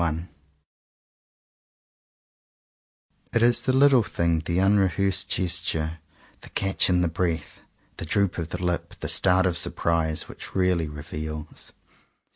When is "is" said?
3.43-3.61